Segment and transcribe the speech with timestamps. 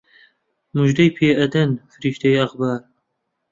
[0.75, 2.79] موژدەی پێ ئەدەن فریشتەی ئەخبار